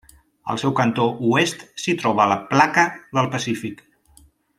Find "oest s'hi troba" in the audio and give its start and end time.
1.33-2.27